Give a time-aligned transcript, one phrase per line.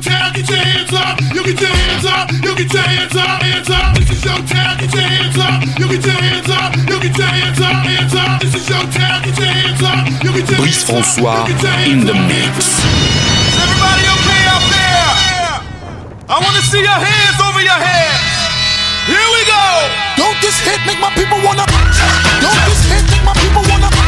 [0.00, 1.20] town, get your hands up.
[1.34, 2.32] You get your hands up.
[2.32, 3.42] You get your hands up.
[3.42, 3.86] Hands up.
[3.96, 5.54] This is your town, get your hands up.
[5.78, 6.70] You get your hands up.
[6.88, 7.76] You get your hands up.
[7.84, 8.40] Hands up.
[8.40, 9.98] This is your town, get your hands up.
[10.24, 11.44] You get your Brice François
[11.86, 12.80] in the mix.
[13.60, 15.10] Everybody okay out there?
[16.32, 18.24] I want to see your hands over your heads.
[19.04, 19.64] Here we go.
[20.16, 21.66] Don't this hit make my people wanna?
[22.40, 23.99] Don't this hit make my people wanna?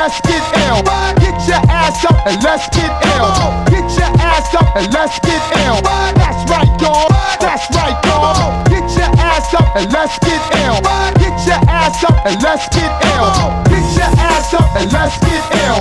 [0.00, 0.80] Let's get ill.
[1.20, 3.28] Get your ass up and let's get ill.
[3.68, 5.76] Get your ass up and let's get ill.
[6.16, 7.08] That's right, y'all.
[7.36, 8.64] That's right, y'all.
[8.72, 10.80] Get your ass up and let's get ill.
[11.20, 13.28] Get your ass up and let's get ill.
[13.68, 15.80] Get your ass up and let's get ill.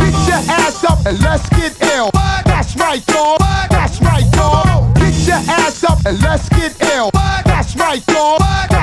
[0.00, 2.10] Get your ass up and let's get ill.
[2.46, 3.36] That's right, y'all.
[3.68, 4.92] That's right, y'all.
[4.94, 7.10] Get your ass up and let's get ill.
[7.44, 8.77] That's right, y'all.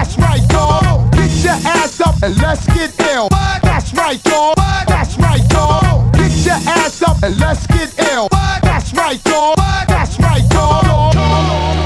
[2.25, 3.29] And let's get ill.
[3.61, 4.53] That's right, y'all.
[4.87, 6.09] That's right, y'all.
[6.11, 8.27] Get your ass up and let's get ill.
[8.63, 9.53] That's right, y'all.
[9.87, 11.13] That's right, y'all.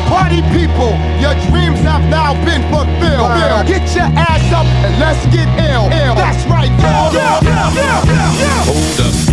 [0.07, 3.67] Party people, your dreams have now been fulfilled.
[3.67, 5.89] Get your ass up and let's get ill.
[6.15, 7.11] That's right, y'all.
[8.63, 9.28] Hold up.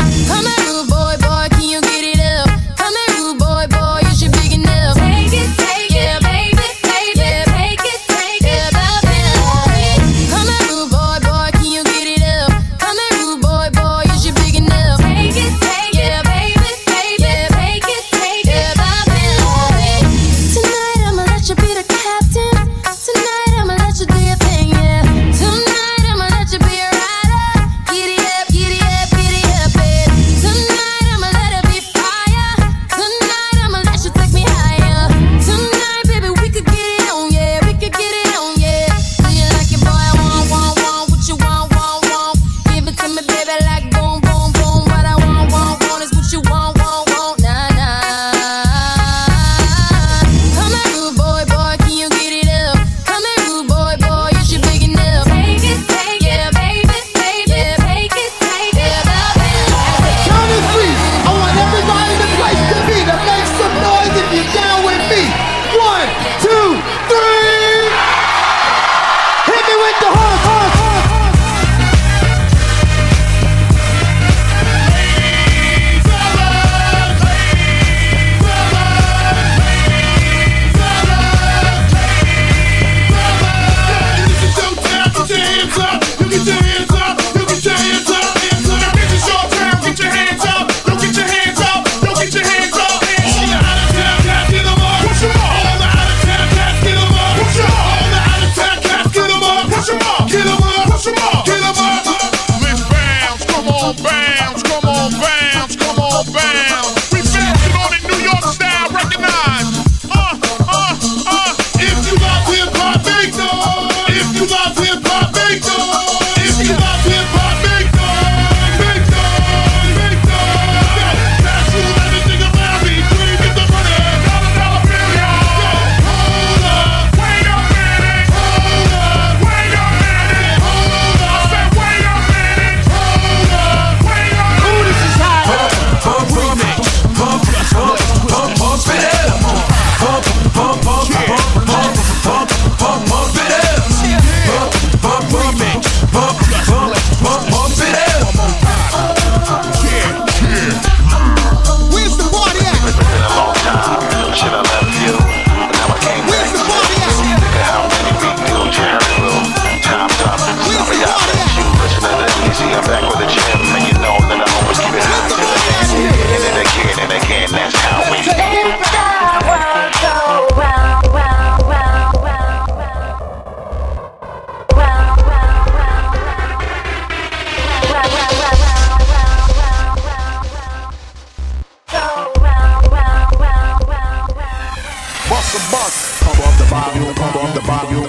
[185.28, 186.22] Bust the bus.
[186.22, 188.08] Pump up the volume, pump up the volume.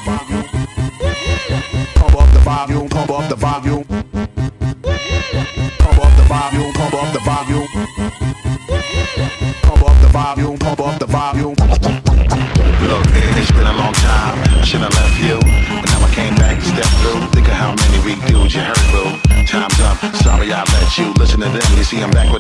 [1.96, 3.84] Pump up the volume, pump up the volume.
[5.80, 7.68] Pump up the volume, pump up the volume.
[9.64, 11.56] Pump up the volume, pump up the volume.
[12.86, 15.40] Look, it's been a long time since I left you.
[15.82, 17.26] But now I came back and stepped through.
[17.34, 19.18] Think of how many we dudes you hurt, boo.
[19.48, 19.98] Time's up.
[20.22, 21.78] Sorry I let you listen to them.
[21.78, 22.37] You see, I'm back with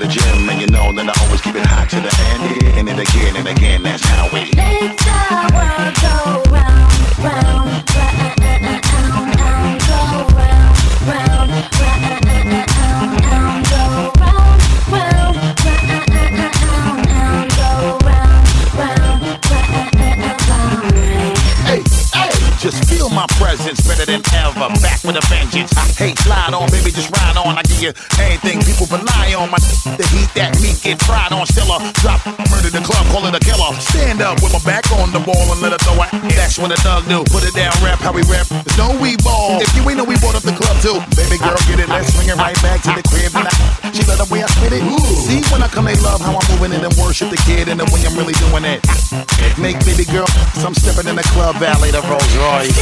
[24.57, 25.69] Back with a vengeance.
[25.77, 27.53] I hate slide on, baby, just ride on.
[27.53, 29.53] I give you anything people rely on.
[29.53, 29.61] My
[30.01, 31.45] the heat that meat get fried on.
[31.45, 33.69] Still a drop, murder the club, call it a killer.
[33.77, 36.09] Stand up with my back on the ball and let her throw it.
[36.33, 37.21] That's what a thug do.
[37.29, 38.49] Put it down, rap how we rap.
[38.49, 39.61] There's no we ball.
[39.61, 41.87] If you ain't know we bought up the club too, baby girl, get it.
[41.87, 43.37] Let's swing it right back to the crib.
[43.37, 44.83] And I Love the way I spit it.
[44.83, 44.99] Ooh.
[45.25, 47.79] See, when I come, they love how I'm moving it and worship the kid and
[47.79, 48.85] the way I'm really doing it.
[49.57, 52.75] Make baby girl, so I'm stepping in the club valet the Rolls Royce.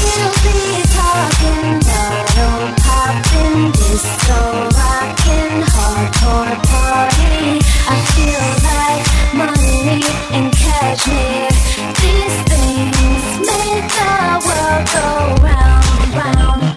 [3.95, 7.63] Still popping, hardcore party.
[7.88, 10.03] I feel like money
[10.35, 11.50] and cashmere.
[12.01, 15.07] These things make the world go
[15.41, 16.75] round, round.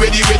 [0.00, 0.37] ready, ready.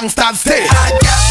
[0.00, 1.29] gangsters stay.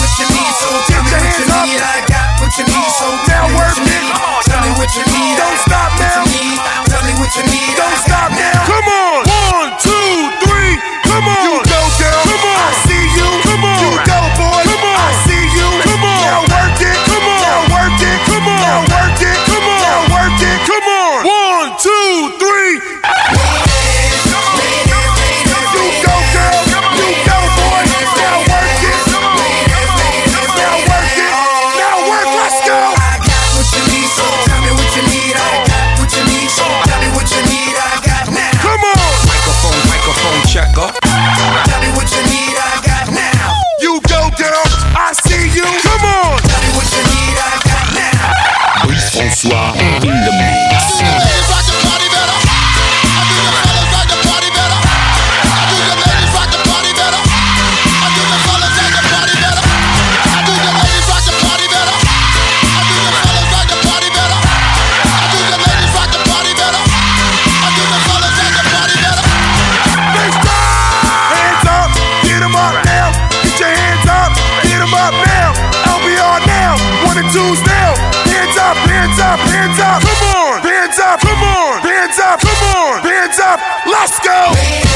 [83.99, 84.88] Let's go.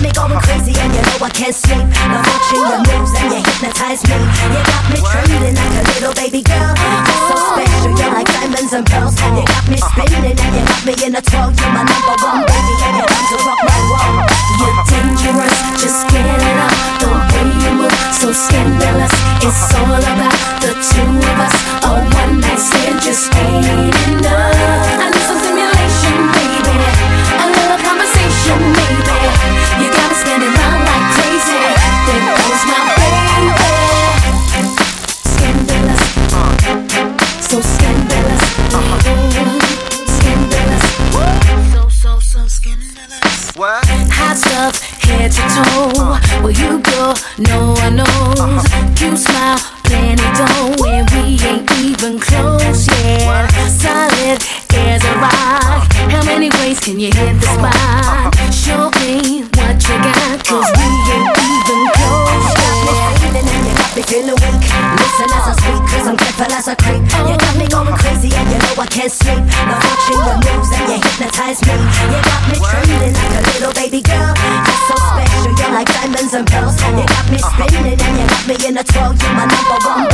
[0.00, 1.84] Got me going crazy and you know I can't sleep.
[2.08, 4.16] Now watching your moves and you hypnotize me.
[4.16, 6.72] You got me trembling like a little baby girl.
[6.72, 9.16] You're so special, you're like diamonds and pearls.
[9.20, 11.52] And you got me spinning and you got me in a twirl.
[11.52, 14.24] You're my number one baby and you're to rock my world.
[14.60, 16.72] You're dangerous, just get it up.
[17.00, 19.12] The way you move, so scandalous.
[19.44, 21.56] It's all about the two of us.
[21.84, 24.96] A one night stand just ain't enough.
[24.96, 26.76] I need some stimulation, baby.
[27.36, 28.89] A little conversation, maybe.
[45.54, 46.18] Toe.
[46.42, 48.19] Where you go, no I knows.
[78.80, 79.14] You got me in a twirl.
[79.14, 80.09] You're my number one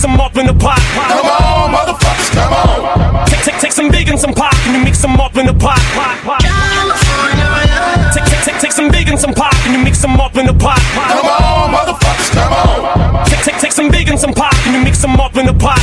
[0.00, 0.80] mix them up in the pot.
[0.96, 3.26] Come on, motherfuckers, come on.
[3.28, 5.52] Take, take, take some big and some pop, and you mix them up in the
[5.52, 5.76] pot.
[8.14, 10.46] Take, take, take, take some big and some pop, and you mix them up in
[10.46, 10.80] the pot.
[10.96, 13.26] Come on, motherfuckers, come on.
[13.26, 15.52] Take, take, take some big and some pop, and you mix them up in the
[15.52, 15.79] pot.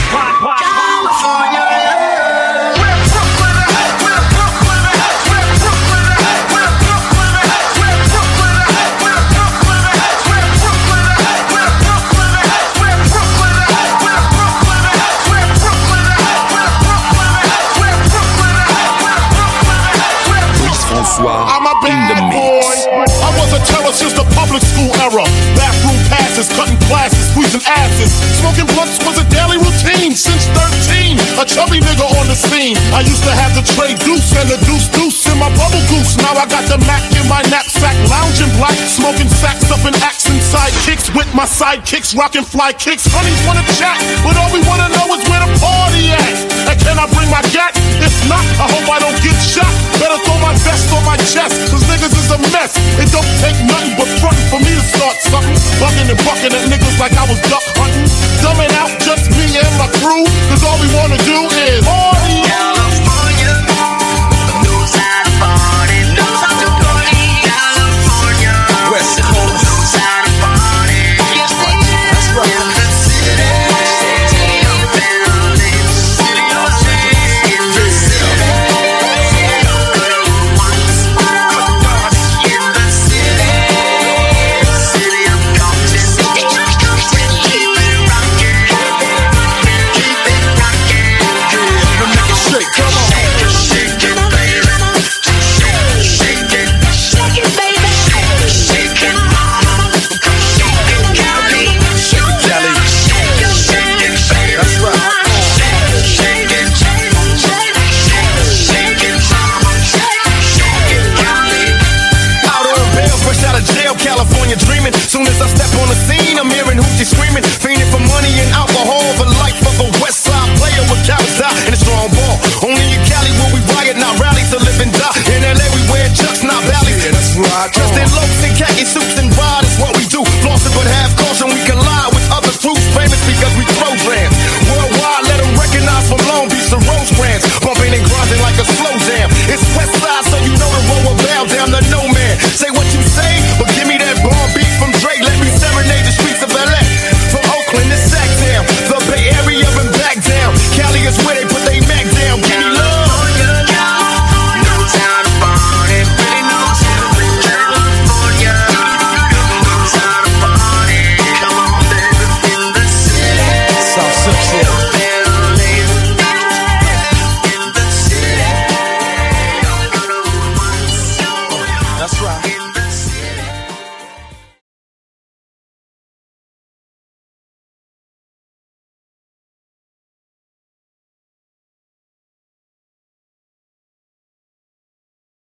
[28.47, 31.19] Smoking blunts was a daily routine since 13.
[31.35, 32.79] A chubby nigga on the scene.
[32.95, 36.15] I used to have the tray deuce and the deuce deuce in my bubble goose.
[36.15, 40.39] Now I got the Mac in my knapsack, lounging black, smoking sacks up in accent
[40.39, 43.03] sidekicks with my sidekicks, rocking fly kicks.
[43.11, 46.56] Honeys wanna chat, but all we wanna know is where the party at.
[46.67, 47.71] And can I bring my gat?
[48.03, 49.71] If not, I hope I don't get shot.
[50.03, 52.75] Better throw my vest on my chest, cause niggas is a mess.
[52.99, 55.55] It don't take nothing but frontin' for me to start something.
[55.79, 58.11] Bugging and bucking at niggas like I was duck hunting.
[58.43, 62.16] Dumbing out just me and my crew, cause all we wanna do is party.